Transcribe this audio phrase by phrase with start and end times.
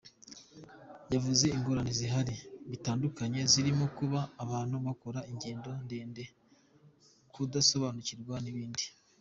[1.11, 2.35] Yanavuze ingorane zihari
[2.71, 6.23] bitandukanye zirimo kuba abantu bakora ingendo ndende,
[7.33, 8.83] kudasobanukirwa, n’ibindi.